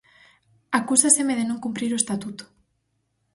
[0.79, 2.45] Acúsaseme de non cumprir o Estatuto.